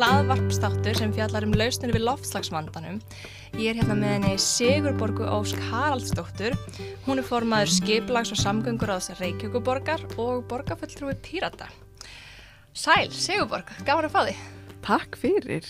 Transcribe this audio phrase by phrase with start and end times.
[0.00, 3.02] hlaðvarpstáttur sem fjallar um lausnir við loftslagsvandanum.
[3.60, 6.54] Ég er hérna með henni Sigurborgu Ósk Haraldsdóttur.
[7.04, 11.68] Hún er formaður skiplags og samgöngur á þessar Reykjavíkuborgar og borgarfulltrúi Pírata.
[12.72, 14.38] Sæl, Sigurborg, gaman að fá þig.
[14.86, 15.68] Takk fyrir.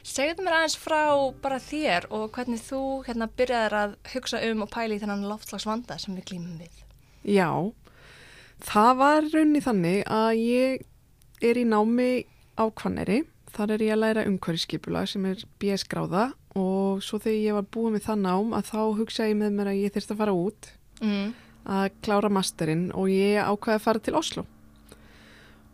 [0.00, 1.02] Segðu mér aðeins frá
[1.44, 5.98] bara þér og hvernig þú hérna byrjaðir að hugsa um og pæli í þennan loftslagsvanda
[6.00, 6.80] sem við glýmum við.
[7.28, 7.52] Já,
[8.64, 10.88] það var raunni þannig að ég
[11.44, 12.10] er í námi
[12.56, 13.20] á Kvanneri.
[13.52, 17.66] Þar er ég að læra umhverfiskipula sem er BS gráða og svo þegar ég var
[17.74, 20.36] búið með það nám að þá hugsaði ég með mér að ég þurfti að fara
[20.46, 20.70] út
[21.02, 21.32] Mm.
[21.66, 24.44] að klára masterinn og ég ákvaði að fara til Oslo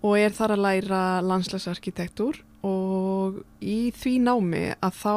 [0.03, 5.15] og er þar að læra landslagsarkitektúr og í því námi að þá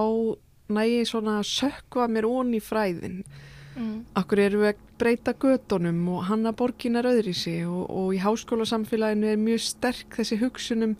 [0.76, 3.24] næ ég svona að sökva mér í fræðin
[3.72, 4.04] Mm.
[4.20, 9.30] Akkur eru við að breyta gödunum og hanna borginar öðri sig og, og í háskólasamfélaginu
[9.32, 10.98] er mjög sterk þessi hugsunum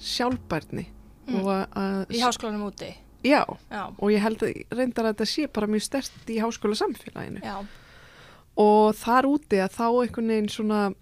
[0.00, 0.86] sjálfbærni.
[1.26, 2.06] Mm.
[2.10, 2.94] Í háskólanum úti.
[3.24, 7.40] Já, Já, og ég held að reyndar að þetta sé bara mjög sterkt í háskólasamfélaginu.
[7.42, 7.64] já.
[8.56, 10.94] Og þar úti að þá einhvern veginn svona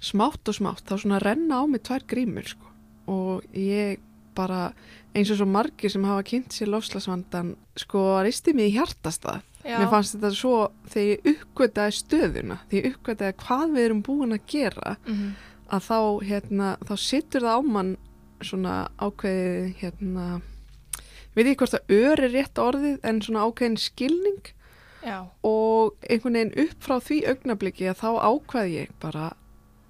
[0.00, 2.66] smátt og smátt, þá svona renna á mig tvær grímur sko.
[3.10, 3.98] Og ég
[4.38, 4.72] bara,
[5.16, 9.42] eins og svo margir sem hafa kynnt sér lofslagsvandan, sko, risti mig í hjartastað.
[9.64, 9.76] já.
[9.78, 14.32] Mér fannst þetta svo þegar ég uppgötaði stöðuna, þegar ég uppgötaði hvað við erum búin
[14.32, 15.32] að gera, Mhm.
[15.70, 17.96] að þá, hérna, þá sittur það á mann
[18.44, 20.26] svona ákveðið, hérna,
[21.34, 24.54] veit ég hvort það ör er rétt orðið, en svona ákveðin skilning.
[24.98, 29.28] Já, og einhvern veginn upp frá því augnabliki að þá ákveði ég bara,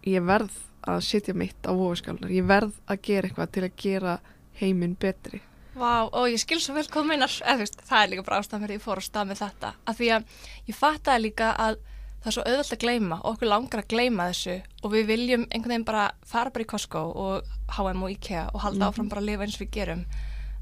[0.05, 4.19] ég verð að sitja mitt á vofaskálnar, ég verð að gera eitthvað til að gera
[4.61, 5.41] heiminn betri.
[5.79, 8.65] vá, og ég skil svo vel meinar, eða þú veist, það er líka bara ástæðan
[8.67, 10.25] fyrir ég fór á stað með þetta, af því að
[10.67, 11.79] ég fattaði líka að
[12.19, 15.75] það er svo auðvöld að gleyma, okkur langar að gleyma þessu og við viljum einhvern
[15.75, 19.31] veginn bara fara bara í Costco og H&M og IKEA og halda áfram bara að
[19.31, 20.05] lifa eins og við gerum,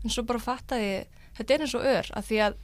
[0.02, 2.58] en svo bara fattaði ég, þetta er eins og ör, af því að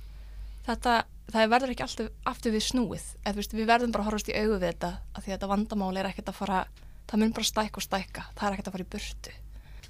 [0.68, 0.96] þetta,
[1.32, 4.36] það verður ekki alltaf aftur við snúið, eða veist, við verðum bara að horfast í
[4.38, 6.64] augu við þetta, af því að þetta vandamál er ekkert að fara,
[7.10, 9.38] það mun bara stækka og stækka, það er ekkert að fara í burtu.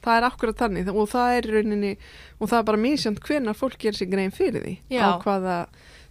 [0.03, 1.91] Það er akkurat þannig og það er rauninni,
[2.41, 5.05] og það er bara mísjönd hvenar fólk gerir sig grein fyrir því Já.
[5.07, 5.59] á hvaða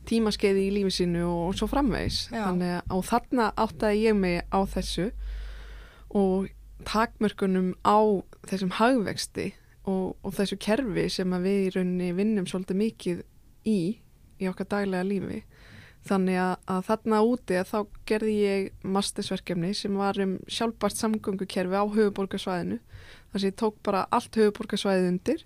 [0.09, 2.25] tímaskeiði í lífi sínu og svo framvegis.
[2.31, 2.45] Já.
[2.47, 5.12] Þannig að þarna áttaði ég mig á þessu
[6.17, 6.50] og
[6.88, 8.00] takmörkunum á
[8.50, 9.51] þessum hagvexti
[9.85, 13.23] og, og þessu kerfi sem við í rauninni vinnum svolítið mikið
[13.69, 13.79] í,
[14.41, 15.41] í okkar daglega lífi.
[16.09, 17.79] Þannig að, að þarna úti að þá
[18.09, 22.79] gerði ég mastersverkefni sem var um sjálfbært samgöngukerfi á höfuborgarsvæðinu.
[23.31, 25.45] Þess að ég tók bara allt höfuborgarsvæðið undir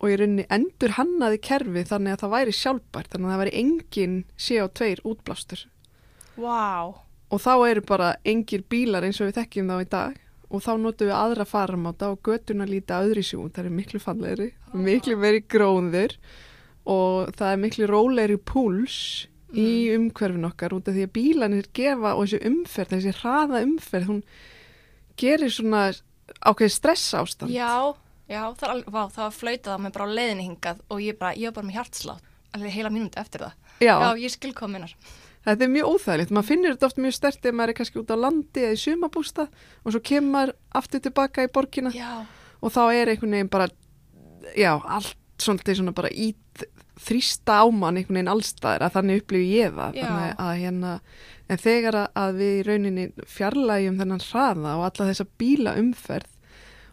[0.00, 3.54] og ég rauninni endur hannaði kerfi þannig að það væri sjálfbært, þannig að það væri
[3.60, 5.64] engin CO2 útblástur.
[6.40, 6.96] Vá,
[7.30, 10.16] Og þá eru bara engir bílar eins og við þekkjum þá í dag
[10.50, 14.48] og þá notum við aðra faramáta og götuna líta öðri sjú, það er miklu fallegri,
[14.74, 16.16] miklu meiri gróður
[16.90, 18.96] og það er miklu rólegri púls
[19.54, 24.10] í umhverfin okkar út af því að bílanir gefa og þessi umferð, þessi hraða umferð,
[24.10, 24.20] hún
[25.20, 25.84] gerir svona
[26.42, 27.54] ákveði stress ástand.
[27.54, 27.94] Já,
[28.30, 31.18] já, það alveg, vá, það var flautað á mig bara á leiðinni hingað og ég
[31.20, 32.24] bara, ég var bara með hjartslátt,
[32.56, 33.58] alveg heila mínúti eftir það.
[33.80, 34.94] Já, Já, ég skil minnar.
[35.46, 36.30] þetta er mjög óþægilegt.
[36.36, 38.80] Maður finnir þetta oft mjög stert ef maður er kannski út á landi eða í
[38.82, 39.46] sumabústa
[39.84, 42.10] og svo kemur maður aftur tilbaka í borgina Já,
[42.60, 43.68] og þá er einhvern veginn bara,
[44.56, 46.34] já, allt svolítið svona bara í
[47.00, 49.94] þrýsta á mann einhvern veginn allstaðir að þannig upplifi ég það.
[50.04, 50.90] Þannig að hérna,
[51.48, 56.28] en þegar að- við í rauninni fjarlægjum þennan hraða og alla þessa bíla umferð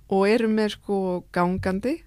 [0.07, 0.99] og erum með sko
[1.35, 1.97] gangandi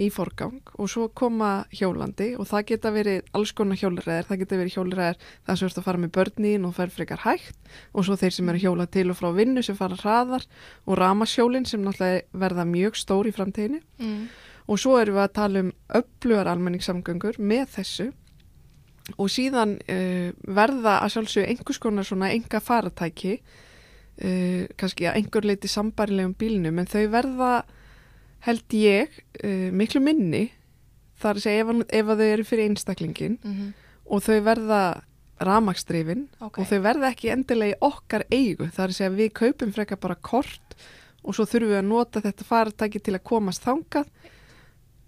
[0.00, 4.60] í forgang og svo koma hjólandi og það geta verið alls konar hjólræðir, það geta
[4.60, 8.16] verið hjólræðir það sem verður að fara með börnin og fer frekar hægt og svo
[8.20, 10.46] þeir sem eru hjóla til og frá vinnu sem fara hraðar
[10.86, 13.82] og ramasjólin sem náttúrulega verða mjög stór í framtíðinni.
[14.00, 14.22] Mm.
[14.70, 18.10] og svo erum við að tala um öflugar almenningssamgöngur með þessu.
[19.18, 23.40] Og síðan uh, verða að sjálfsögðu einhvers konar svona enga faratæki
[24.20, 27.52] uh, kannski að einhver leiti sambarilegum bílnum en þau verða
[28.46, 30.48] held ég uh, miklu minni
[31.20, 33.70] þar að segja ef, ef að þau eru fyrir einstaklingin Mm
[34.10, 34.80] og þau verða
[35.40, 36.60] ramakstrifin ok.
[36.60, 38.68] og þau verða ekki endilega í okkar eigu.
[38.74, 40.76] Þar að segja við kaupum frekar bara kort
[41.20, 44.10] og svo þurfum við að nota þetta faratæki til að komast þangað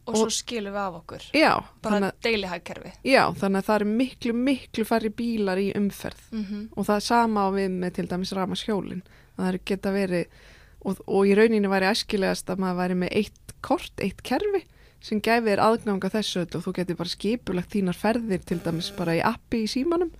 [0.06, 1.26] og svo skilum við af okkur.
[1.36, 1.52] já,
[1.82, 2.92] Bara deilihagkerfi.
[3.06, 6.22] já, þannig að það eru miklu, miklu færri bílar í umferð.
[6.32, 9.92] Mm og það er sama á við með til dæmis ramashjólin að það eru geta
[9.92, 10.26] verið
[10.84, 14.64] og, og í rauninni væri æskilegast að maður væri með eitt kort, eitt kerfi
[15.02, 18.90] sem gæfi þér aðgang að þessu og þú getur bara skipulagt þínar ferðir til dæmis
[18.96, 20.10] bara í appi í símanum.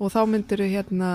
[0.00, 1.10] Og þá myndir þau hérna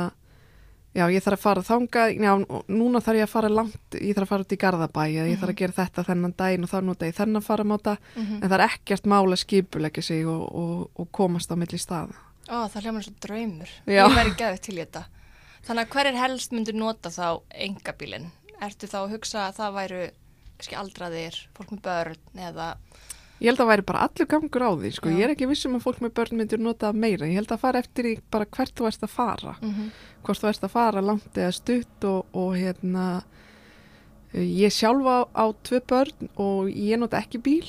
[0.94, 2.34] já, ég þarf að fara þangað, já,
[2.70, 5.40] núna þarf ég að fara langt, ég þarf að fara út í Garðabæ eða ég
[5.40, 5.54] þarf Mhm.
[5.56, 8.68] að gera þetta þennan daginn og þá nota ég þennan faramáta, Mm en það er
[8.70, 12.14] ekkert mál að skipulegja sig og, og, og komast á milli staða.
[12.50, 13.70] Ó, það hljómar svo draumur.
[13.88, 14.04] Já.
[14.08, 15.06] Ég væri gæðið til þetta.
[15.64, 18.32] Þannig að hverjir helst myndur nota þá engabílinn?
[18.62, 20.02] Ertu þá að hugsa að það væru
[20.58, 22.18] kannski aldraðir, fólk með börn
[22.50, 22.76] eða...
[23.42, 25.18] Ég held að væri bara allur gangur á því, sko, Já.
[25.18, 27.64] ég er ekki vissum að fólk með börn myndir nota það meira, ég held að
[27.66, 29.90] fara eftir í bara hvert þú ert að fara, Mm
[30.24, 33.08] hvort þú ert að fara langt eða stutt og, og hérna,
[34.34, 37.66] ég sjálfa á tvö börn og ég nota ekki bíl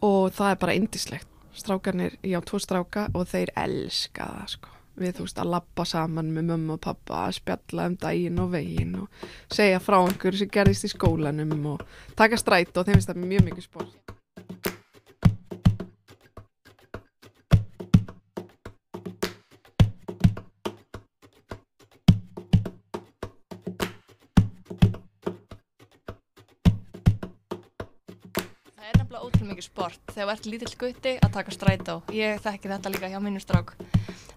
[0.00, 1.26] og það er bara indislegt.
[1.60, 4.76] Strákarnir, ég á tvo stráka og þeir elska það, sko.
[5.00, 8.50] Við, þú veist, að labba saman með mömmu og pappa, að spjalla um daginn og
[8.54, 11.84] veginn og segja frá einhverju sem gerðist í skólanum og
[12.18, 14.19] taka stræt og þeim finnst það mjög mikið sport.
[29.60, 31.94] Mikið sport þegar þú ert lítill gutti að taka strætó.
[32.14, 33.72] Ég þekki þetta líka hjá minnum strák.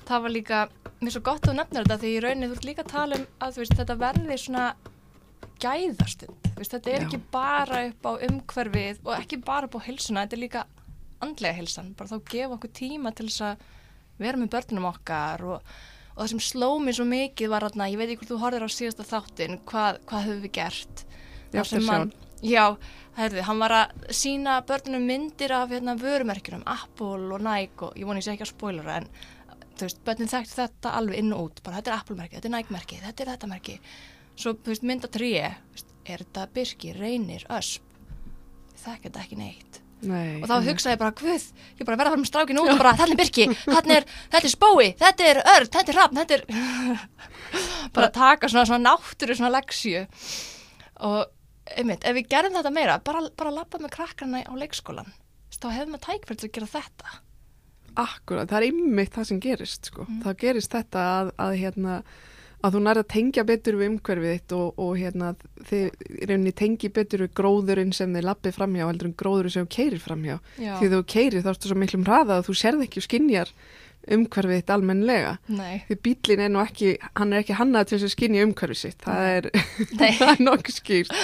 [0.04, 0.58] Það var líka,
[1.00, 2.92] mér er svo gott að þú nefnir þetta því í rauninni þú ert líka að
[2.92, 4.66] tala um að veist, þetta verði svona
[5.64, 6.50] gæðastund.
[6.58, 7.06] Veist, þetta er Já.
[7.08, 10.66] ekki bara upp á umhverfið og ekki bara upp á heilsuna, þetta er líka
[11.24, 11.94] andlega heilsan.
[11.96, 13.64] Bara þá gefa okkur tíma til þess að
[14.20, 15.72] vera með börnunum okkar og,
[16.14, 18.68] og það sem sló mér svo mikið var að, ég veit ekki hvort þú horfir
[18.68, 21.06] á síðasta þáttin, hvað, hvað höfum við gert?
[21.54, 22.76] Já, Þar sem hann- Já,
[23.18, 28.10] herði, hann var að sína börnunum myndir af hérna, vörumerkjunum, Apple og Nike og ég
[28.10, 29.10] voni ég sé ekki að spoilera en
[29.78, 32.56] þú veist, börnin þekkti þetta alveg inn og út, bara þetta er Apple-merki, þetta er
[32.58, 33.78] Nike-merki, þetta er þetta merki.
[34.34, 37.96] Svo, þú veist, mynda tríi, er þetta Birki, Reynir, Ösp,
[38.84, 39.80] þekki þetta ekki neitt.
[40.04, 41.44] Nei, Og þá hugsaði ég bara, guð,
[41.80, 43.46] ég bara verða að fara með strákin út og bara, þetta er Birki,
[43.96, 47.06] er, þetta er Spói, þetta er Örn, þetta er Hrafn, þetta er,
[47.96, 50.04] bara taka svona, svona náttúru, svona leksju.
[51.08, 51.22] Og,
[51.84, 55.14] einmitt, ef við gerum þetta meira, bara, bara lappa með krakkarna á leikskólan,
[55.54, 57.16] þá hefum við tækverð til að gera þetta.
[57.94, 60.06] Akkurat, það er ymmið það sem gerist sko.
[60.08, 60.22] Mm.
[60.24, 61.98] Það gerist þetta að, að, hérna,
[62.64, 65.30] að þú nærði að tengja betur við umhverfið þitt og, og hérna,
[65.70, 69.74] þið rauninni tengi betur við gróðurinn sem þið lappið framhjá heldur en gróðurinn sem þú
[69.78, 70.40] keirir framhjá.
[70.58, 70.74] Já.
[70.80, 73.54] Því þú keirir þá ertu svo miklum hraða að þú sérð ekki og skinjar
[74.12, 75.38] umhverfið þitt almennlega.
[75.54, 78.82] Nei, Því bílinn er nú ekki, hann er ekki hannað til þess að skinja umhverfið
[78.82, 79.06] sitt.
[79.06, 79.50] Það er,
[80.34, 81.16] er nokkuð skýrt.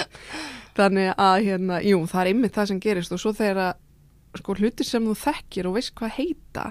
[0.78, 4.54] Þannig að, hérna, jú, það er ymmið það sem gerist og svo þegar að sko
[4.54, 6.66] hlutir sem þú þekkir og veist hvað heita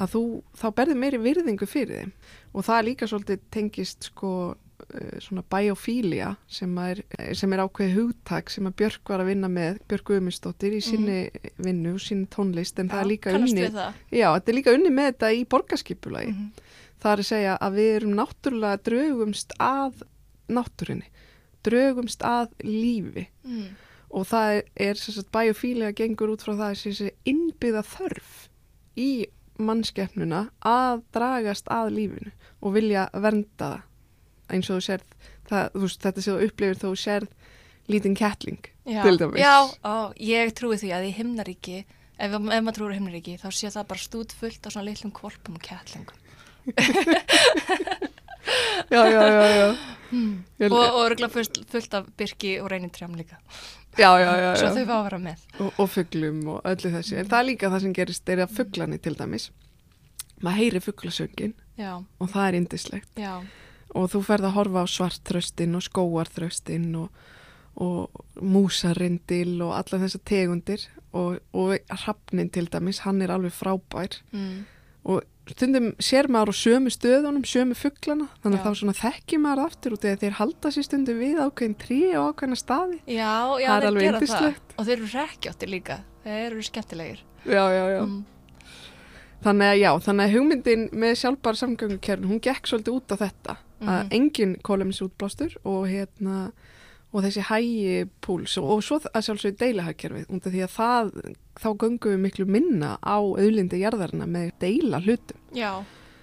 [0.00, 0.22] að þú,
[0.58, 2.12] þá berði meiri virðingu fyrir þeim
[2.50, 4.32] og það er líka svolítið tengist sko
[5.22, 7.02] svona biofília sem er,
[7.36, 11.18] sem er ákveðið hugtak sem að Björk var að vinna með Björk Guðmundsdóttir í sinni
[11.60, 15.10] vinnu og sinni tónlist en það er líka unni já, þetta er líka unni með
[15.12, 16.34] þetta í borgarskipulagi.
[16.34, 16.68] Mhm.
[17.00, 20.02] það er að segja að við erum náttúrulega draugumst að
[20.50, 21.10] náttúrinni
[21.64, 23.26] draugumst að lífi.
[23.44, 23.68] Mm.
[24.10, 28.48] og það er, er sagt biofílega gengur út frá það sem sé innbyggða þörf
[28.98, 29.10] í
[29.60, 33.86] mannskeppnuna að dragast að lífinu og vilja vernda það
[34.54, 35.06] eins og þú sérð
[35.50, 37.28] það, þú veist, þetta sem þú upplifir þú sérð
[37.90, 39.40] lítinn kettling Já, til dæmis.
[39.42, 41.78] já ó, ég trúi því að í himnaríki,
[42.18, 45.12] ef, ef maður trúir á himnaríki, þá sé það bara stút fullt af svona litlum
[45.14, 46.18] kvolpum og kettlingum.
[48.90, 49.76] já, já, já, já.
[50.10, 50.44] Hmm.
[50.58, 53.36] Ég- Og, og örgulega fullt, fullt af byrki og reynitrjám líka.
[53.98, 55.38] já, já, já, Svo þau fá að vera með.
[55.60, 58.54] Og, og fuglum og öllu þessu en það er líka það sem gerist er að
[58.56, 59.50] fuglani til dæmis
[60.42, 63.34] maður heyri fuglasöngin Já, og það er indislegt já,
[63.96, 67.10] og þú ferð að horfa á svartþröstin og skóarþröstin og,
[67.80, 74.20] og músarindil og alla þessar tegundir og, og hrafnin til dæmis, hann er alveg frábær
[74.30, 74.56] mm.
[75.10, 79.96] og stundum sér maður á sömu stöðunum, sömu fuglana þannig að þá þekkjum maður aftur
[79.98, 83.00] eða þeir halda sér stundum við ákveðin trí og ákveðina staði.
[83.06, 84.76] já, já, Það er alveg yndislegt.
[84.76, 85.96] Og þeir eru rekkjáttir líka.
[86.22, 87.24] Þeir eru skemmtilegir.
[87.48, 88.02] Já, já, já.
[88.04, 88.20] Mm.
[89.40, 93.56] Þannig að já, þannig að hugmyndin með sjálfbara samgöngukerfin, hún gekk svolítið út á þetta
[93.80, 94.12] að Mhm.
[94.12, 96.52] engin kólumis útblástur og hérna
[97.12, 101.68] og þessi hægi púls og, og svo að sjálfsögðu deilahagkerfið af því að það, þá
[101.76, 105.38] göngum við miklu minna á auðlindi jarðarina með deila hlutum.
[105.52, 105.82] Já,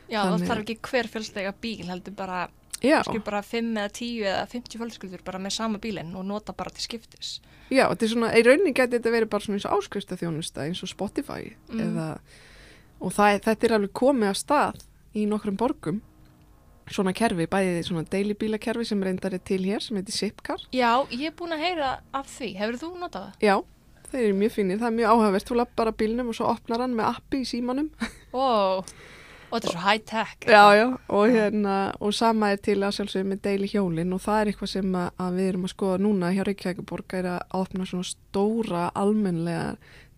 [0.10, 2.48] já, Þannig- það þarf ekki hver fjölstega bíl, heldur bara,
[3.26, 6.84] bara 5 eða 10 eða 50 fjölskyldur bara með sama bílinn og nota bara til
[6.88, 7.40] skiptis.
[7.70, 10.62] já, þetta er svona, í rauninni geti þetta verið bara svona eins og áskristu þjónusta
[10.70, 11.80] eins og Spotify Mm.
[11.82, 12.20] eða,
[13.02, 14.76] og það, þetta er alveg komið að stað
[15.16, 16.02] í nokkrum borgum
[16.94, 21.28] svona kerfi, bæði svona deilibílakerfi sem reyndar er til hér sem heitir Zipcar Já, ég
[21.32, 22.54] er búin að heyra af því.
[22.62, 23.44] Hefur þú notað það?
[23.48, 23.56] Já,
[24.12, 26.84] þeir eru mjög finnir, það er mjög áhugavert, þú lappar að bílnum og svo opnar
[26.86, 27.92] hann með appi í símanum
[28.38, 28.84] Ó,
[29.48, 30.32] Og þetta er svo high tech.
[30.44, 34.42] Já, já, og hérna, og sama er til að sjálfsögum með deili hjólinn og það
[34.42, 37.88] er eitthvað sem að, að við erum að skoða núna hjá Reykjavíkuborg er að opna
[37.88, 39.70] svona stóra almennlega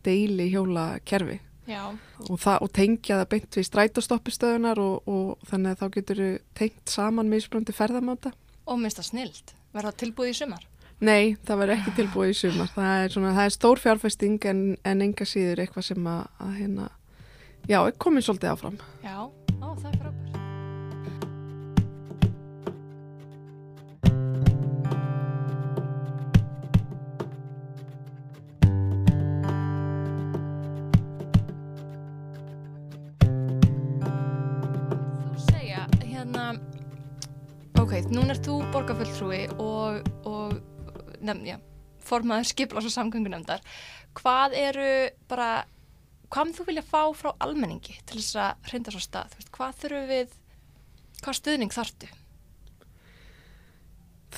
[0.08, 1.38] deili hjólakerfi
[1.78, 6.36] og, það, og tengja það beint við strætóstoppistöðunar og, og þannig að þá getur við
[6.58, 8.34] tengt saman misbröndi ferðamáta.
[8.66, 9.56] og minnst það snilt.
[9.74, 10.66] Verða tilbúið í sumar.
[11.00, 12.72] Nei, það verður ekki tilbúið í sumar.
[12.76, 16.58] Það er, svona, það er stór fjárfesting en, en enga síður eitthvað sem að, að
[16.60, 16.90] hérna,
[17.70, 18.82] já, komin svolítið áfram.
[19.06, 19.16] Já,
[19.62, 20.29] ó, það er frábært.
[36.20, 36.46] Hérna,
[37.80, 40.56] ok, núna er þú borgarfulltrúi og, og
[41.24, 41.58] nefn, já,
[42.04, 43.64] formaður skiplas og samgöngunemndar.
[44.20, 44.88] Hvað eru
[45.32, 45.50] bara,
[46.34, 49.36] hvað þú vilja fá frá almenningi til þess að hrinda svo stað?
[49.38, 50.40] Veist, hvað þurfum við,
[51.24, 52.12] hvað stuðning þartu?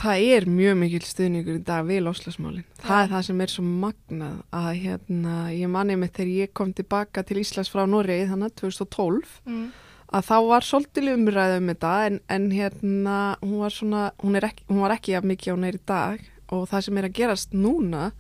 [0.02, 2.68] Það er mjög mikil stuðningur í dag við loslasmálinn.
[2.80, 6.72] Það er það sem er svo magnað að hérna, ég manni með þegar ég kom
[6.78, 9.66] tilbaka til Íslands frá Noregi þannig 2012 Mm.
[10.12, 14.66] Að þá var svolítið umræða um þetta en, en hérna hún var svona, hún, ekki,
[14.70, 18.12] hún var ekki jafn mikið á í dag og það sem er að gerast núna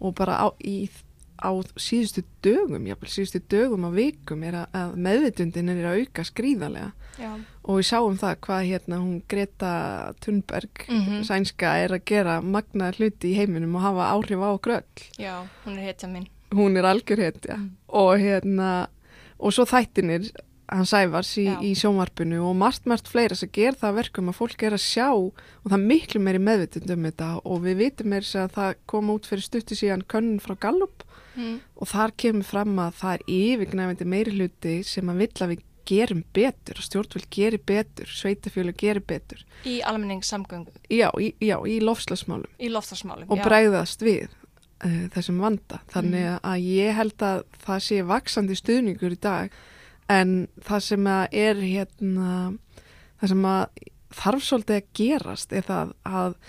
[0.00, 0.88] og bara á, í,
[1.42, 6.24] á síðustu dögum, jáfnvel síðustu dögum á vikum er að, að meðvitundin er að auka
[6.28, 7.32] skrýðarlega Já.
[7.66, 9.72] og við sáum það hvað hérna hún Greta
[10.22, 11.24] Thunberg Mhm.
[11.26, 15.34] sænska er að gera magnaðar hluti í heiminum og hafa áhrif á gröll Já,
[15.66, 16.28] hún er hetja mín.
[16.54, 17.70] hún er algjör hetja Mm.
[17.88, 18.86] og hérna
[19.40, 20.30] og svo þættinir
[20.70, 24.36] hann sæfars í, í sjónvarpinu og margt, margt fleira sem ger það að verkum að
[24.38, 25.34] fólk er að sjá og
[25.66, 29.26] það er miklu meiri meðvitund um þetta og við vitum þess að það kom út
[29.26, 31.06] fyrir stuttu síðan könnun frá Gallup
[31.38, 31.60] Mm.
[31.78, 35.60] og þar kemur fram að það er yfirgnæfandi meiri hluti sem að vill að við
[35.86, 42.50] gerum betur og stjórnvöld gerir betur, sveitafjölu gerir betur Í almenningssamgöngu, já, í, í lofslagsmálum
[43.30, 44.26] og bregðast við
[44.82, 45.78] uh, þessum vanda.
[45.94, 46.42] Þannig Mhm.
[46.50, 49.50] að ég held að það sé vaksandi stuðningur í dag
[50.10, 50.36] en
[50.66, 52.30] það sem er hérna,
[53.20, 53.50] það sem
[54.20, 56.40] þarf svolítið að gerast er það að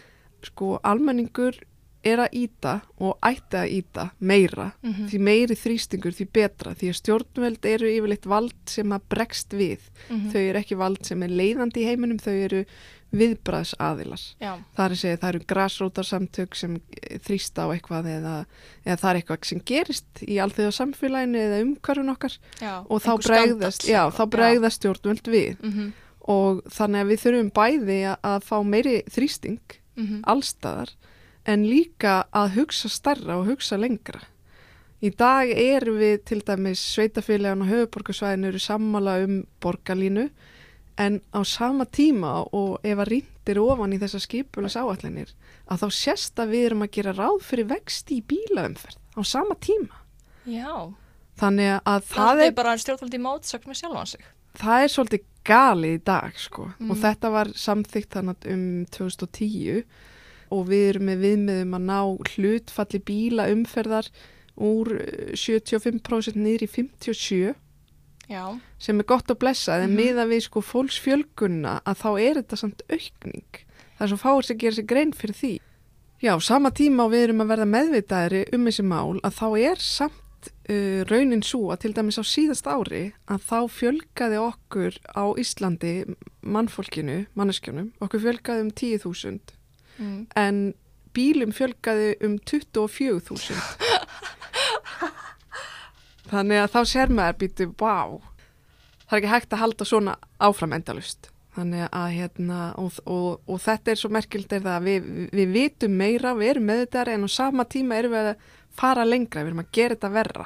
[0.41, 1.59] sko almenningur
[2.01, 4.71] er að íta og ætti að íta meira.
[4.81, 6.73] Mm því meiri þrýstingur því betra.
[6.73, 9.79] Því að stjórnveld eru yfirleitt vald sem að bregst við.
[10.09, 10.31] Mhm.
[10.31, 12.65] þau eru ekki vald sem er leiðandi í heiminum þau eru
[13.11, 18.35] viðbræðs aðilar það er að segja það eru græsrótarsamtök sem eh, þrýsta á eitthvað eða,
[18.85, 22.37] eða það er eitthvað sem gerist í alþjóða samfélaginu eða umhverfun okkar.
[22.61, 22.73] Já.
[22.87, 25.53] og þá bregðast, já, þá bregðast stjórnvöld við.
[25.59, 25.93] Mhm,
[26.31, 30.19] og þannig að við þurfum bæði að, fá meiri þrýsting mhm.
[30.29, 30.93] allstaðar
[31.49, 34.21] en líka að hugsa starra og hugsa lengra.
[35.01, 40.27] Í dag erum við til dæmis sveitafélagan og höfuborgarsvæðinu eru sammála um borgarlínu
[41.01, 45.31] en á sama tíma og ef að rýndir ofan í þessa skipulas áallinir
[45.72, 49.55] að þá sést að við erum að gera ráð fyrir vext í bílaumferð á sama
[49.60, 49.98] tíma.
[50.46, 50.91] Já,
[51.41, 54.24] Þannig að það, það er bara stjórnvaldi í mótsögn með sjálfan sig.
[54.62, 56.91] það er svolítið galið í dag sko Mm.
[56.91, 59.84] og þetta var samþygt þannig um 2010
[60.51, 62.00] og við erum með viðmiðum að ná
[62.36, 64.10] hlutfalli bíla umferðar
[64.62, 67.55] úr eh, 75% niður í 57
[68.31, 68.45] Já,
[68.79, 69.97] sem er gott að blessa en Mhm.
[70.00, 73.51] miða við sko fólksfjölgunna að þá er þetta samt aukning.
[74.00, 75.53] Það er svo fáir sem gerir sér grein fyrir því.
[76.21, 79.75] Já, sama tíma og við erum að verða meðvitaðri um þessi mál að þá er
[79.81, 85.23] samt uh, raunin svo að til dæmis á síðast ári að þá fjölgaði okkur á
[85.38, 85.93] Íslandi
[86.41, 89.39] mannfólkinu, manneskjónum okkur fjölgaði um 10.000
[90.00, 90.27] mm.
[90.35, 90.73] en
[91.13, 93.53] bílum fjölgaði um 24.000
[96.31, 97.95] þannig að þá sér maður býtu, vá.
[99.05, 103.59] Það er ekki hægt að halda svona áfram endalust þannig að hérna og, og, og
[103.59, 107.05] þetta er svo merkild er það að við, við vitum meira, við erum með þetta
[107.11, 108.45] en á sama tíma erum við að
[108.81, 110.45] fara lengra við erum að gera þetta verra.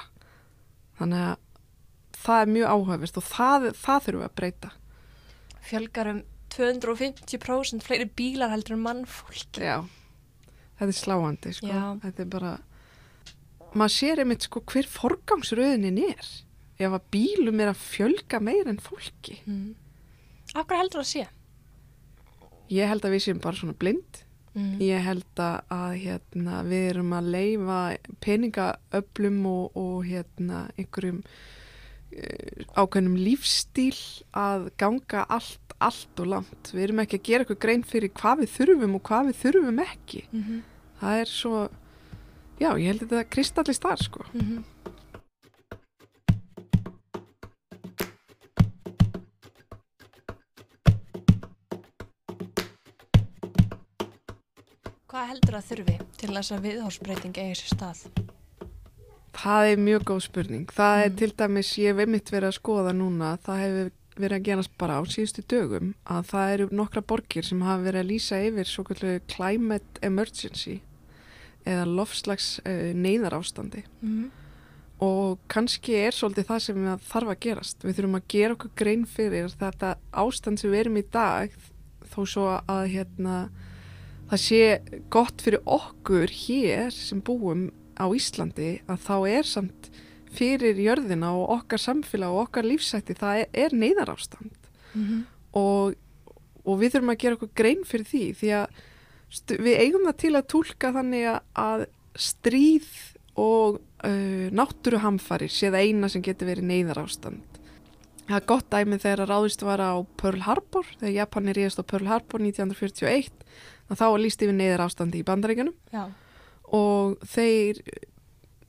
[0.99, 1.35] Þannig að
[2.25, 4.71] það er mjög áhugavist og það, það þurfum við að breyta.
[5.65, 6.23] Fjölgar um
[6.55, 9.59] 250% fleiri bílar heldur en mannfólk.
[9.59, 9.83] Já,
[10.79, 11.83] þetta er sláandi sko.
[12.01, 12.55] Þetta er bara
[13.75, 16.27] maður sér einmitt sko hver forgangsröðinin er
[16.79, 19.75] ef að bílum er að fjölga meir en fólki Mm.
[20.55, 21.27] Af hverju heldur það að sé?
[22.71, 24.21] ég held að við séum bara svona blind
[24.55, 24.77] Mm.
[24.79, 27.79] ég held að, að hérna, við erum að leifa
[28.23, 31.17] peningaöflum og, og hérna, einhverjum
[32.15, 33.97] uh, ákveðnum lífstíl
[34.31, 38.45] að ganga allt, allt og langt við erum ekki að gera eitthvað grein fyrir hvað
[38.45, 40.61] við þurfum og hvað við þurfum ekki Mm -hmm.
[41.01, 41.67] það er svo
[42.59, 44.63] já, ég held þetta kristallist þar sko mm -hmm.
[55.15, 57.99] Hvað heldur að þurfi til þess að viðhórsbreyting eigi sér stað?
[59.35, 60.71] Það er mjög góð spurning.
[60.75, 61.15] Það er mm.
[61.15, 64.97] til dæmis, ég hef einmitt verið að skoða núna, það hefur verið að genast bara
[64.99, 68.85] á síðustu dögum að það eru nokkra borgir sem hafa verið að lýsa yfir svo
[68.87, 70.77] kallu climate emergency
[71.65, 73.83] eða lofslags uh, neyðar ástandi.
[74.01, 74.31] Mm.
[75.05, 77.83] Og kannski er svolítið það sem það þarf að gerast.
[77.83, 81.57] Við þurfum að gera okkur grein fyrir þetta ástand sem við erum í dag,
[82.13, 83.35] þó svo að hérna,
[84.31, 84.61] það sé
[85.11, 87.67] gott fyrir okkur hér sem búum
[87.99, 89.91] á Íslandi að þá er samt
[90.35, 94.61] fyrir jörðina og okkar samfélag og okkar lífsætti það er, er neyðarástand
[94.95, 95.23] Mm
[95.55, 95.95] og,
[96.65, 98.83] og við þurfum að gera okkur grein fyrir því því að
[99.49, 102.87] við eigum það til að tólka þannig að- stríð
[103.35, 107.41] og uh, náttúruhamfarir sé það eina sem getur verið neyðarástand.
[108.25, 111.85] Það er gott dæmi þegar að ráðist var á Pearl Harbor, þegar Japanir ríðast á
[111.85, 113.27] Pearl Harbor 1941,
[113.91, 116.05] að þá líst yfir neyðarástandi í bandaríkanum Já.
[116.73, 117.83] og þeir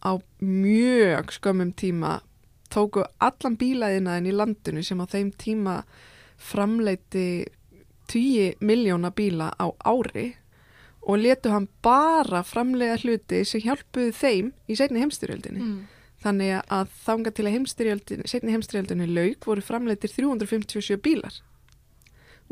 [0.04, 2.18] á mjög skömmum tíma
[2.68, 5.78] tóku allan bílaðinaðin í landinu sem á þeim tíma
[6.36, 7.46] framleiti
[8.12, 10.34] 10 miljóna bíla á ári
[11.06, 15.62] og letu hann bara framleiða hluti sem hjálpuðu þeim í seinni heimstyrjöldinni.
[15.62, 15.82] Mm.
[16.26, 21.42] Þannig að þanga til að seinni heimstyrjöldinni lauk voru framleitir 357 bílar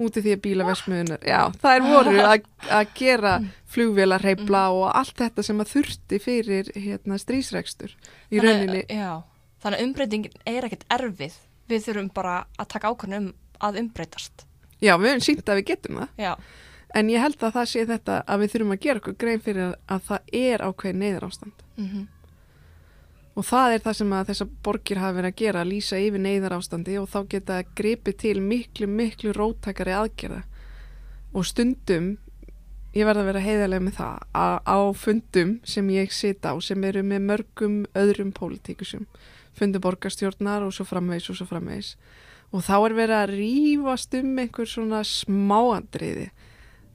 [0.01, 3.35] úti því að bílaversmiðunar, já, það er voru að, gera
[3.71, 7.95] flugvélar heibla og allt þetta sem að þurfti fyrir hérna, strísrekstur
[8.31, 8.85] í rauninni.
[8.91, 9.23] Já,
[9.63, 11.39] þannig að umbreytingin er ekkert erfið.
[11.71, 14.45] Við þurfum bara að taka ákvörðum um að umbreytast.
[14.83, 16.33] Já, við höfum sínt að við getum það, Já,
[16.95, 19.73] en ég held að það sé þetta að við þurfum að gera okkur grein fyrir
[19.91, 21.65] að það er ákveðin neyðar ástand.
[21.77, 22.05] mm
[23.35, 26.23] Og það er það sem að þessar borgir hafa verið að gera, að lýsa yfir
[26.23, 30.45] neyðar ástandi og þá geta gripið til miklu, miklu róttakari aðgerða.
[31.35, 32.13] Og stundum,
[32.95, 36.87] ég verða að vera heiðarlega með það, að á fundum sem ég sita á, sem
[36.87, 39.09] eru með mörgum öðrum pólitíkusum,
[39.51, 41.97] fundum borgarstjórnar og svo framvegs og svo framvegs.
[42.55, 46.29] Og þá er verið að rífast um einhver svona smáandriði.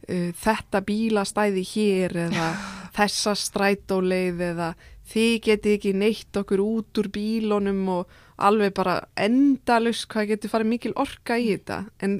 [0.10, 2.50] Uh, þetta bílastæði hér eða
[2.95, 4.74] þessa strætóleið eða
[5.10, 10.72] þið geti ekki neitt okkur út úr bílunum og alveg bara endalust hvað getur farið
[10.74, 11.84] mikil orka í þetta.
[12.02, 12.19] En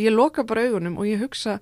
[0.00, 1.58] ég loka bara augunum og ég hugsa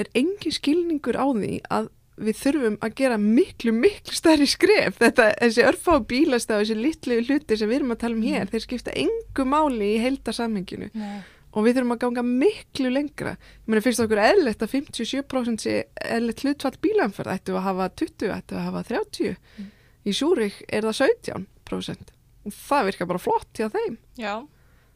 [0.00, 4.98] er engin skilningur á því að við þurfum að gera miklu, miklu stærri skref?
[5.00, 8.50] Þetta, þessi örfá bílastæð og þessi litlu hluti sem við erum að tala um hér,
[8.52, 10.90] þeir skipta engu máli í heildarsamhenginu.
[11.00, 11.20] Nei.
[11.50, 15.74] Og við þurfum að ganga miklu lengra ég meina finnst okkur eðlilegt að 57% sé
[16.04, 19.66] eðlilegt hlutfall bílamferð ættu að hafa 20, ættu að hafa 30 Mm.
[20.06, 21.00] í Súrik er það
[21.34, 22.14] 17%
[22.46, 24.34] og það virkar bara flott hjá þeim Já,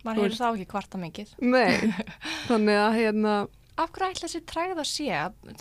[0.05, 1.35] maður hefur þá ekki kvarta mikið.
[1.43, 1.93] nei,
[2.49, 3.35] þannig að hérna
[3.75, 5.07] Af hverju ætla þessi træð að sé?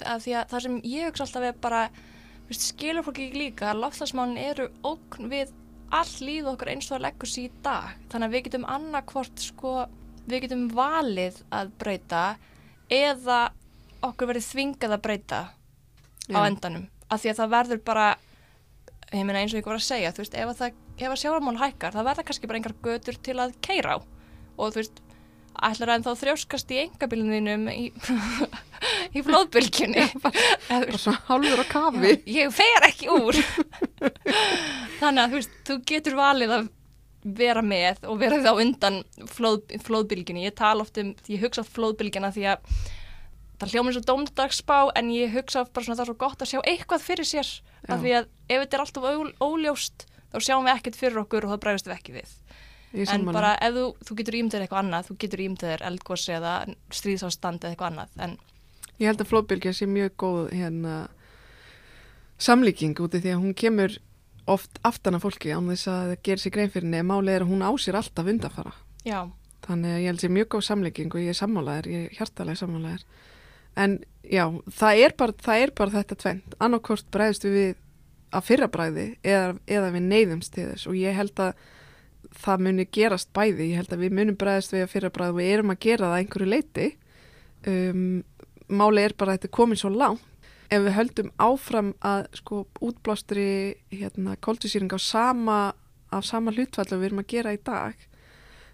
[0.06, 1.80] Að því að það sem ég hugsa alltaf er bara,
[2.54, 5.50] skilur fólki ekki líka að loftslagsmálin eru ókn við
[5.90, 7.88] all líð okkar eins og að leggur sér í dag.
[8.14, 9.72] Þannig að við getum annarkvort, sko,
[10.30, 12.24] við getum valið að breyta
[12.94, 13.40] eða
[14.04, 15.42] okkur verið þvingað að breyta
[16.32, 16.46] á Já.
[16.48, 16.88] endanum.
[17.12, 18.08] Af því að það verður bara,
[19.12, 21.22] ég meina eins og ég var að segja, þú veist, ef að, það, ef að
[21.24, 23.98] sjávarmál hækkar, það verða kannski bara einhver götur til að keira á.
[24.58, 25.02] Og þú veist,
[25.64, 27.84] ætlar að þá þrjóskast í engabilinum í,
[29.18, 29.34] í þú
[30.90, 33.38] bara svona hálfur á kafi ég fer ekki úr.
[35.02, 36.72] Þannig að þú veist, þú getur valið að
[37.24, 39.00] vera með og vera þá undan
[39.32, 40.46] flóð, flóðbylgjunni.
[40.48, 42.68] Ég tala oft um, ég hugsa flóðbylgjuna því að
[43.62, 46.52] það hljóma eins og dómdagsspá en ég hugsa bara svona það er svo gott að
[46.52, 47.94] sjá eitthvað fyrir sér Já.
[47.96, 51.48] af því að ef þetta er alltaf ól, óljóst þá sjáum við ekkert fyrir okkur
[51.48, 52.34] og þá bregðast við ekki við
[53.14, 56.54] en bara ef þú, þú getur ímdöður eitthvað annað þú getur ímdöður eldgós eða
[56.94, 58.36] stríðsástand eða eitthvað annað en
[59.02, 60.98] Ég held að flóðbylgja sé mjög góð hérna
[62.42, 63.96] samlíking úti því að hún kemur
[64.50, 67.46] oft aftan af fólki án þess að gerir sér grein fyrir henni en málið er
[67.46, 68.74] að hún á sér alltaf undanfara.
[69.08, 69.20] Já,
[69.68, 72.60] þannig að ég held sér mjög góð samlíking og ég er sammálaðir, ég er hjartalega
[72.60, 73.06] sammálaðir
[73.84, 74.44] en já,
[74.80, 77.72] það er bara, það er bara þetta tvent, annarkort bræðist við
[78.34, 80.90] að fyrra bræði eða, eða við neyðumst til þess.
[80.90, 81.64] Og ég held að
[82.44, 85.40] það muni gerast bæði, ég held að við munum bræðist við að fyrra bræði og
[85.40, 86.88] við erum að gera það að einhverju leiti
[87.70, 88.06] um,
[88.74, 90.30] máli er bara að þetta komin svo langt
[90.74, 93.48] ef við höldum áfram að sko útblástri
[93.94, 95.60] hérna koltusýring á sama
[96.14, 98.08] af sama hlutfall og við erum að gera í dag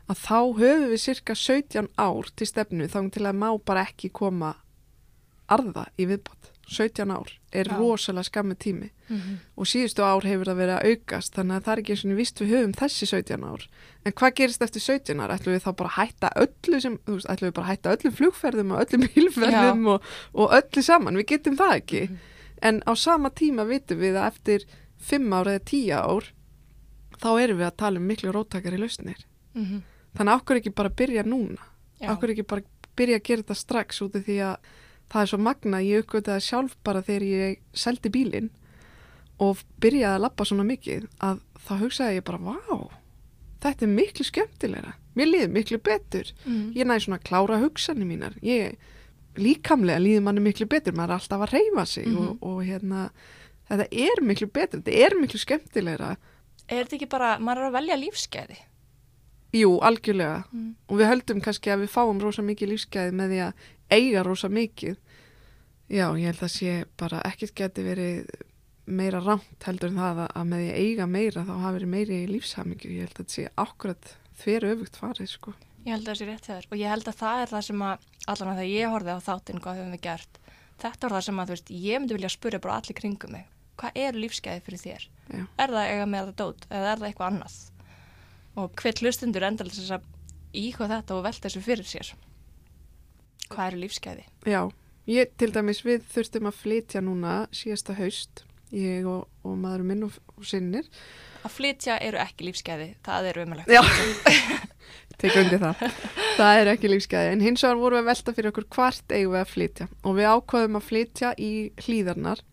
[0.09, 4.11] að þá höfum við cirka 17 ár til stefnu þá til að má bara ekki
[4.21, 4.55] koma
[5.49, 7.77] arða í viðbót 17 ár er Já.
[7.79, 9.37] rosalega skammi tími Mhm.
[9.57, 12.17] og síðustu ár hefur það verið að aukast þannig að það er ekki eins og
[12.17, 13.67] vist við höfum þessi 17 ár
[14.05, 17.13] en hvað gerist eftir 17 ár ætlum við þá bara að hætta öllu sem þú
[17.17, 20.01] veist, ætlum við bara að hætta öllum flugferðum og öllum bílferðum og,
[20.33, 22.17] og öllu saman við getum það ekki Mhm.
[22.61, 24.65] en á sama tíma vitum við að eftir
[24.99, 26.23] 5 ár eða 10 ár
[27.19, 29.17] þá erum við að tala um miklu róttakari lausnir
[29.55, 29.81] Mhm.
[30.15, 31.57] þannig að okkur ekki bara byrja núna
[32.01, 32.11] Já.
[32.13, 32.61] okkur ekki bara
[32.95, 34.57] byrja að gera þetta strax út af því að
[35.09, 38.49] það er svo magna ég uppgötaði sjálf bara þegar ég seldi bílinn
[39.39, 42.89] og byrjaði að lappa svona mikið að þá hugsaði ég bara, vá
[43.63, 46.73] þetta er miklu skemmtilegra mér líður miklu betur Mhm.
[46.75, 48.75] ég næði svona klára hugsanir mínar ég
[49.37, 52.17] líkamlega líður manni miklu betur maður er alltaf að reyfa sig Mhm.
[52.17, 53.09] og, og hérna
[53.69, 56.17] þetta er miklu betur, þetta er miklu skemmtilegra
[56.69, 58.57] Er þetta ekki bara, maður er að velja lífsgæði?
[59.53, 60.75] jú, algjörlega Mm.
[60.89, 63.53] og við höldum kannski að við fáum rosa mikið lífsgæði með því að
[63.93, 64.97] eiga rosa mikið
[65.89, 68.29] já, ég held að sé bara ekkert geti verið
[68.89, 72.19] meira rámt heldur en það að, að með að eiga meira þá hafi verið meiri
[72.29, 75.53] lífshamingju ég held að þetta sé akkurat þver öfugt farið sko.
[75.85, 77.83] Ég held að það sé rétt þér og ég held að það er það sem
[77.85, 80.39] að allan að þegar ég horfið á þáttinn hvað höfum við gert
[80.79, 83.45] þetta er það sem að þú veist, ég myndi vilja spurja bara allir kringum mig,
[83.79, 85.05] hvað er lífsgæði fyrir þér?
[85.29, 85.43] Já.
[85.59, 87.57] Er það eiga með það dót eða er það eitthvað annað?
[88.59, 90.07] Og hver hlustundur endal þess að
[90.59, 92.13] íhuga þetta og velta þessu fyrir sér
[93.49, 94.27] Hvað eru lífsgæði?
[94.45, 94.61] já,
[95.09, 98.43] ég til dæmis við þurftum að flytja núna síðasta haust
[98.75, 100.85] ég og, og maður minn og, og sinnir
[101.39, 103.79] Að flytja eru ekki lífsgæði, það er umælegt Já,
[105.19, 105.83] tek undir það.
[106.35, 107.31] Það er ekki lífsgæði.
[107.33, 109.87] En hins vegar vorum við að velta fyrir okkur hvart eigum við að flytja.
[110.03, 111.51] Og við ákvaðum að flytja í
[111.85, 112.43] hlýðarnar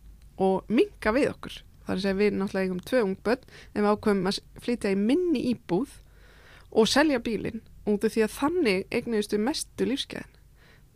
[0.46, 1.58] og minka við okkur.
[1.86, 5.00] Það er að segja við náttúrulega eigum tvö ungbönn en við ákvaðum að flytja í
[5.02, 5.98] minni íbúð
[6.70, 10.35] og selja bílinn út af því að þannig eignuðust við mestu lífsgæðin.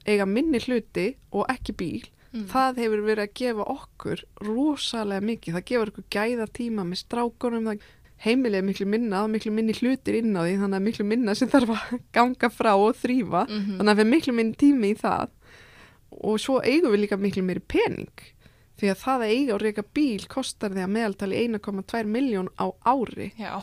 [0.07, 2.45] Eiga minni hluti og ekki bíl Mm.
[2.47, 7.65] það hefur verið að gefa okkur rosalega mikið, það gefur okkur gæða tíma með strákunum,
[8.61, 11.49] er miklu minna og miklu minni hlutir inn á því þannig að miklu minna sem
[11.51, 13.79] þarf að ganga frá og þrýfa, Mhm.
[13.81, 15.29] þannig að við miklu minni tími í það.
[16.23, 18.15] Og svo eigum við líka miklu meiri pening
[18.79, 22.67] því að það að eiga og reyka bíl kostar því að meðaltali 1,2 miljón á
[22.87, 23.33] ári.
[23.43, 23.59] Já,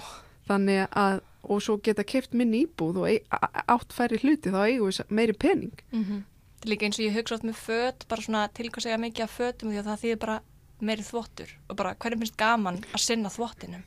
[0.47, 3.38] þannig að og svo geta keft minni íbúð og
[3.71, 6.23] átt færri hluti þá eigum við meiri pening mm
[6.57, 9.23] er líka eins og ég hugsa átt með föt, bara svona til hvað segja mikið
[9.27, 10.38] af fötum því að það þýðir bara
[10.81, 13.83] meiri þvottur og bara hverjum finnst gaman að sinna þvottinum.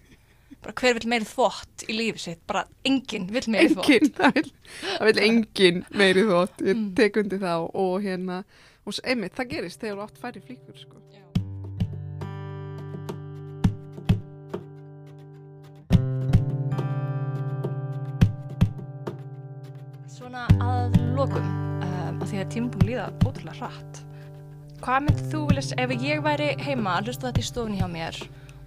[0.62, 3.90] Bara hver vill meiri þvott í lífi sitt, bara enginn vill meiri þvott.
[3.90, 4.52] engin, það vil,
[4.86, 6.88] það vil engin meiri þótt, ég Mm.
[7.02, 8.38] tek undir þá og hérna,
[8.86, 11.02] og einmitt, það gerist þegar átt færri flíkur, sko.
[21.20, 21.48] Lokum,
[21.85, 23.98] um, að því að tímabúin líða ótrúlega hratt.
[24.80, 28.20] Hvað myndið þú vilja, ef ég væri heima að hlusta þetta í stofunni hjá mér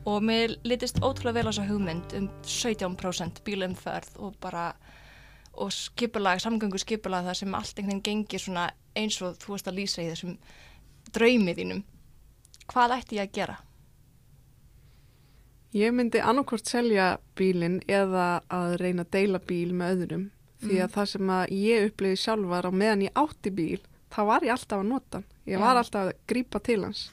[0.05, 4.67] og mér litist ótrúlega vel á þessa hugmynd um 17% bílumferð og bara
[5.53, 8.67] og skipulag, samgöngu skipulag það sem allt einhvern veginn gengir svona
[9.01, 10.37] eins og þú veist að lýsa í þessum
[11.09, 11.81] draumi þínum.
[12.69, 13.57] Hvað ætti ég að gera?
[15.73, 20.31] Ég myndi annarkvort selja bílinn eða að reyna að deila bíl með öðrum,
[20.63, 20.93] því að Mm.
[20.95, 23.79] það sem að ég upplifði sjálfar á meðan ég átti bíl,
[24.11, 25.25] þá var ég alltaf að nota hann.
[25.45, 25.79] Ég var Já.
[25.83, 27.11] alltaf að grípa til hans,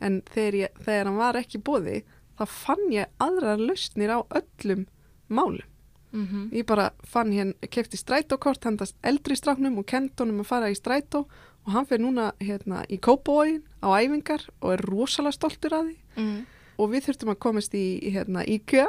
[0.00, 2.02] en þegar, ég, þegar hann var ekki bóði,
[2.38, 4.86] þá fann ég aðrar lausnir á öllum
[5.28, 5.66] málum.
[6.12, 6.52] Mm -hmm.
[6.52, 10.74] Ég bara fann hér, kefti strætókort hendast eldri stráknum og kent honum að fara í
[10.74, 11.26] strætó
[11.66, 15.96] og hann fyrir núna hérna í Kópavóin á æfingar og er rosalega stoltur að því
[16.16, 16.46] mm.
[16.78, 18.86] og við þurftum að komast í hérna IKEA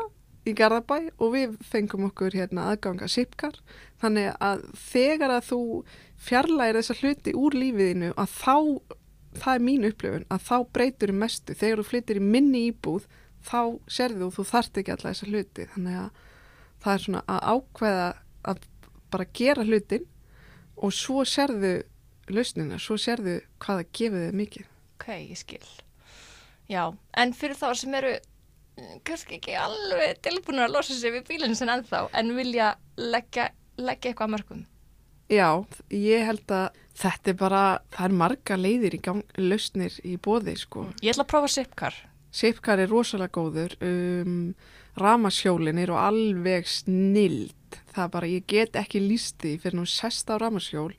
[0.48, 3.58] í Garðabæ og við fengum okkur hérna aðganga Sipkar
[4.02, 5.62] þannig að þegar að þú
[6.28, 8.56] fjarlægir þessa hluti úr lífiðinu að þá,
[9.42, 13.08] það er mín upplifun að þá breytur um mestu, þegar þú flyttir í minni íbúð
[13.48, 16.24] þá serðu þú þarft ekki alla þessa hluti þannig að
[16.84, 18.08] það er svona að ákveða
[18.48, 18.66] að
[19.12, 20.08] bara gera hlutin
[20.78, 21.76] og svo serðu
[22.32, 24.72] lausnina, svo serðu hvað það gefið þið mikið.
[24.98, 25.68] Ok, ég skil.
[26.68, 26.84] Já,
[27.16, 28.18] en fyrir þá sem eru
[29.08, 34.12] kannski ekki alveg tilbúinur að losa sig við bílinn sem ennþá en vilja leggja, leggja
[34.12, 34.66] eitthvað að mörgum.
[35.28, 35.50] Já,
[35.92, 40.56] ég held að þetta er bara, það er marga leiðir í gang, lausnir í bóði,
[40.56, 40.86] sko.
[41.04, 41.98] Ég ætla að prófa Zipcar.
[42.38, 44.54] Sipkar er rosalega góður, um,
[45.00, 47.80] ramasjólin eru alveg snild.
[47.92, 50.94] Það er bara, ég get ekki lísti fyrir nú sest á ramasjól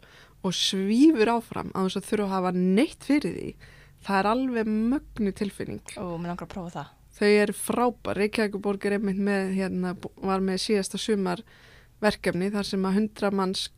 [0.45, 3.51] og svífur áfram að þess að þurfa að hafa neitt fyrir því.
[4.05, 5.83] Það er alveg mögnu tilfinning.
[5.99, 6.95] Og mér langar að prófa það.
[7.19, 8.19] Þau eru frábær.
[8.21, 11.43] Reykjavíkuborg er einmitt með, hérna, var með síðasta sumar
[12.03, 13.69] verkefni þar sem að hundra manns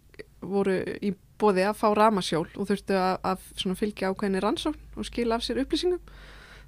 [0.45, 5.39] voru í bóði að fá ramasjól og þurftu að, að fylgja ákveðinni rannsókn og skila
[5.39, 6.03] af sér upplýsingum.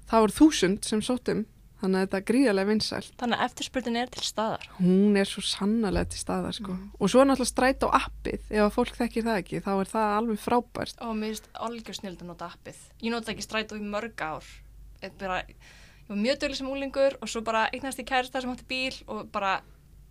[0.09, 1.43] Það voru þúsund sem sóttum,
[1.81, 3.13] þannig að þetta er gríðarlega vinsælt.
[3.21, 4.65] Þannig að eftirspurnin er til staðar.
[4.79, 6.73] Hún er svo sannarlega til staðar sko.
[6.73, 6.89] Mhm.
[6.97, 9.93] Og svo er náttúrulega stræt á appið, ef að fólk þekkir það ekki, þá er
[9.93, 10.97] það alveg frábært.
[11.05, 12.83] Og mér finnst algjör snild að nota appið.
[13.03, 14.43] Ég nota ekki strætó í mörg ár.
[16.03, 18.65] Ég, ég var mjög döguleg sem úlingur og svo bara eignast í kærasta sem átti
[18.67, 19.61] bíl og bara,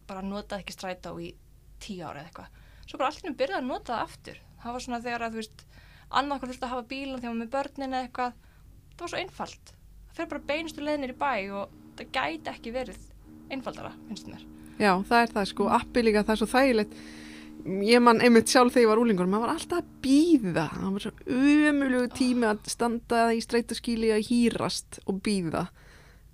[0.09, 1.35] bara notaði ekki strætó í
[1.81, 2.47] tíu ára eða eitthvað.
[2.87, 4.39] Svo bara allir byrjaði að nota það aftur.
[4.63, 5.65] Það var svona þegar að þú veist,
[6.11, 8.33] annað okkur þurfti að hafa bíl og þegar maður með börnin eða eitthvað.
[8.93, 9.75] Það var svo einfalt.
[10.09, 13.01] Það fer bara beinustu leðinir í bæ og það gæti ekki verið
[13.53, 14.47] einfaldara, finnst mér.
[14.81, 16.97] Já, það er það sko, appi líka, það er svo þægilegt.
[17.63, 20.65] Ég man einmitt sjálf þegar ég var úlingur, maður var alltaf að býða.
[20.73, 21.13] Það var svo
[21.71, 25.67] umulugu tími að standa í streytaskíli að hýrast og býða.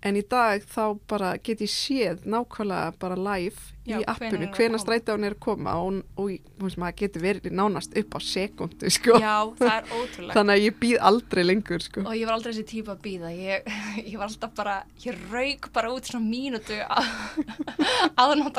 [0.01, 4.83] En í dag þá bara get ég séð nákvæmlega bara live í appinu, hvena koma.
[4.83, 8.92] strætán er að koma og, og þú veist, maður getur verið nánast upp á sekundu
[8.92, 9.16] sko.
[9.22, 10.37] Já, það er ótrúlega.
[10.37, 12.05] Þannig að ég býð aldrei lengur sko.
[12.05, 13.33] Og ég var aldrei þessi típa að býða.
[13.38, 13.72] Ég,
[14.03, 17.11] ég var alltaf bara, ég rauk bara út svona mínútu að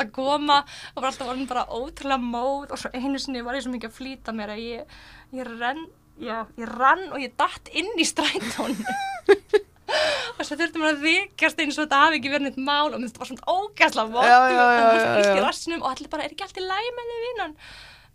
[0.00, 0.60] að koma
[0.94, 3.96] og var alltaf bara ótrúlega móð og svo einu sinni var ég svo mikið að
[3.96, 5.00] flýta mér að ég,
[5.36, 5.82] ég renn,
[6.20, 8.96] já, ég rann og ég datt inn í strætónu.
[10.36, 12.98] og svo þurfti maður að vikjast eins og þetta hafi ekki verið neitt mál og
[12.98, 16.12] þetta var svona ógæsla vott og það var já, svo illt í rassinum og allir
[16.12, 17.56] bara, er ekki allt í læg með þið vinnan?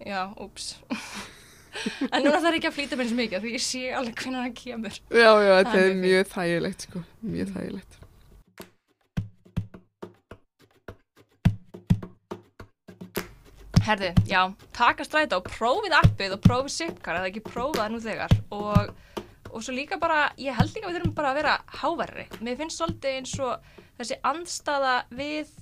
[0.06, 0.72] Já, úps.
[2.14, 4.58] en núna þarf ekki að flýta mér eins mikið því ég sé alveg hvernig hann
[4.58, 4.98] kemur.
[5.12, 8.02] Já, já, þetta Það er mjög þægilegt sko, mjög þægilegt.
[13.86, 14.40] Herði, já,
[14.74, 18.88] taka strætó, prófið appið og prófið Zipcar, eða ekki prófið það nú þegar og,
[19.56, 22.26] og svo líka bara, ég held líka að við þurfum bara að vera háverri.
[22.44, 25.54] Mér finnst svolítið eins og þessi andstaða við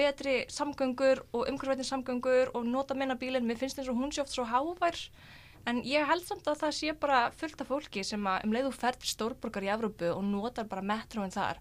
[0.00, 4.22] betri samgöngur og umhverfættin samgöngur og nota minna bílinn, mér finnst eins og hún sé
[4.22, 4.96] oft svo hávær
[5.68, 8.70] en ég held samt að það sé bara fullt af fólki sem að um leiðu
[8.72, 11.58] ferð stórborgar í Evrópu og notar bara metróin þar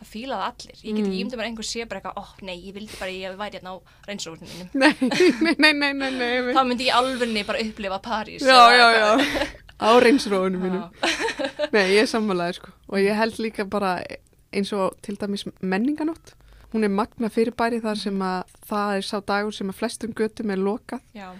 [0.00, 0.80] það fílaði allir.
[0.82, 1.14] Ég get Mm.
[1.20, 3.76] ímyndið mér einhver sé bara eitthvað, ó nei, ég vildi bara ég væri hérna á
[4.06, 8.42] reynsrófnum mínum Nei, nei, nei, nei, nei, nei, þá myndi ég alvegni bara upplifa París
[8.42, 9.08] Já, já, já,
[9.78, 10.84] á reynsróunum mínum.
[11.74, 13.98] Nei, ég er sammálaði sko og ég held líka bara
[14.52, 16.34] eins og til dæmis menninganótt.
[16.72, 20.50] Hún er magna fyrirbæri þar sem að það er sá dagur sem að flestum göttum
[20.52, 21.30] er lokað Já.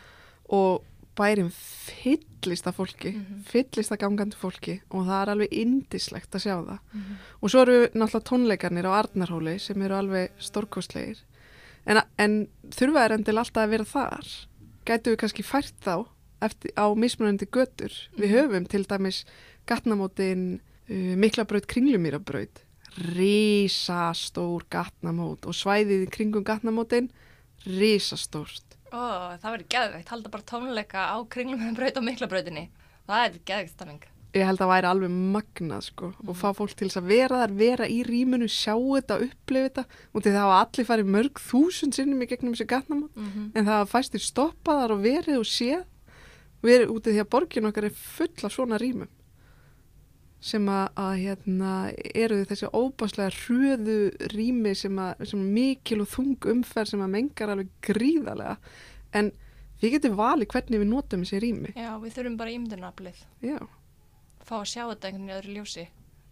[0.49, 0.85] og
[1.19, 3.43] bærin fyllist af fólki, Mhm.
[3.51, 6.79] fyllist af gangandi fólki og það er alveg indislegt að sjá það.
[6.95, 7.17] Mhm.
[7.43, 11.19] Og svo eru náttúrulega tónleikarnir á Arnarhóli sem eru alveg stórkostlegir.
[11.87, 14.27] En, en þurfa er endil alltaf að vera þar.
[14.87, 16.07] Gætu við kannski fært þá
[16.43, 17.93] eftir, á mismunandi götur.
[18.17, 18.37] Við Mhm.
[18.39, 19.25] höfum til dæmis
[19.67, 22.65] gatnamótin uh, Miklabraut Kringlumýrabraut.
[22.99, 27.11] Rísastór gatnamót og svæðið í kringum gatnamótin
[27.67, 28.65] rísastórt.
[28.93, 32.69] Ó, það verður geðveikt, halda bara tónleika á kringlum með braut og miklabrautinni
[33.09, 36.89] það er geðveikt stemming Ég held að væri alveg magnað sko og fá fólk til
[36.89, 40.59] þess að vera þar, vera í rýmunu, sjá þetta, upplifa þetta og til það hafa
[40.65, 43.47] allir farið mörg þúsund sinnum í gegnum þessi gatnamót mm -hmm.
[43.57, 45.85] en það fæstir stoppaðar og verið og séð
[46.65, 49.11] verið úti því að borgin okkar er full af svona rýmum
[50.39, 51.73] sem að, að hérna,
[52.15, 53.97] eru þessi óbáslega hröðu
[54.35, 58.55] rými sem, að, sem mikil og þung umferð sem að mengar alveg gríðarlega.
[59.19, 59.33] En
[59.83, 61.75] við getum valið hvernig við notum þessi rými.
[61.75, 63.59] Já, við þurfum bara ímyndunaflið já,
[64.47, 65.89] fá að sjá þetta einhvern veginn í öðru ljósi.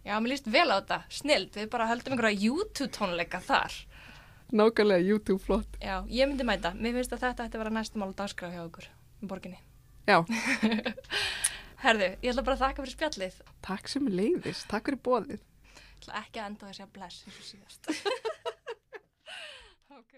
[0.07, 3.75] Já, mér líst vel á þetta, snild við bara höldum einhverja YouTube tónleika þar.
[4.55, 8.07] Nákvæmlega YouTube flott Já, ég myndi mæta, mér finnst að þetta ætti að vera næstum
[8.07, 9.59] ála dagskrá hjá okkur í borginni
[10.07, 10.17] já,
[11.83, 13.35] Herðu, ég ætla bara að þakka fyrir spjallið.
[13.67, 17.17] Takk sem leiðis, takk fyrir bóðið Ég ætla ekki að enda á þessi að bless
[17.25, 17.81] eins og síðast.
[19.97, 20.13] Ok